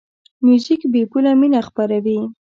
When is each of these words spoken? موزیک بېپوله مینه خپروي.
موزیک 0.45 0.81
بېپوله 0.93 1.31
مینه 1.39 1.61
خپروي. 1.67 2.17